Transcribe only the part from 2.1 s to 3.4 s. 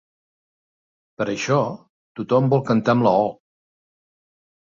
tothom vol cantar amb la o.